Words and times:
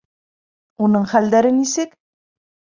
Уның 0.85 1.05
хәлдәре 1.11 1.53
нисек? 1.59 1.95